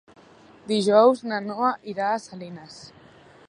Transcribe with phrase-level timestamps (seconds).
[0.71, 2.83] Dijous na Noa irà a Salines.